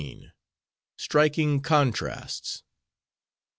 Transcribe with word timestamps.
STRIKING 0.97 1.61
CONTRASTS. 1.61 2.63